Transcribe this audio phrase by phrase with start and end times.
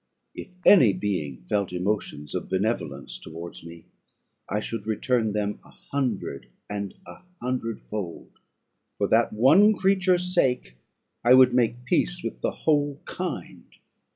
[0.33, 3.85] If any being felt emotions of benevolence towards me,
[4.49, 8.31] I should return them an hundred and an hundred fold;
[8.97, 10.73] for that one creature's sake,
[11.23, 13.65] I would make peace with the whole kind!